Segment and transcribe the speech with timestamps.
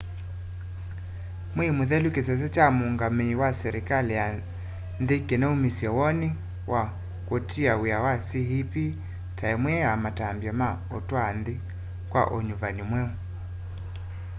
[1.55, 4.25] mwei mũthelu kĩsese kya muungamii wa selikali ya
[5.01, 6.29] nthi kinaumisye woni
[6.71, 6.83] wa
[7.27, 8.73] kũtia wia kwa cep
[9.37, 11.55] ta imwe ya matambya ma utwaa nthi
[12.11, 13.11] kwa unyuvani mweu